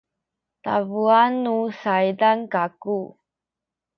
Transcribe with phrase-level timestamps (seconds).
[0.63, 2.99] tabuan nu saydan kaku